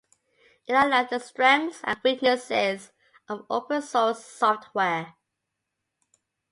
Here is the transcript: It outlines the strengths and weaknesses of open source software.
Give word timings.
It 0.67 0.73
outlines 0.73 1.11
the 1.11 1.19
strengths 1.19 1.81
and 1.83 1.95
weaknesses 2.03 2.91
of 3.29 3.45
open 3.51 3.83
source 3.83 4.25
software. 4.25 5.13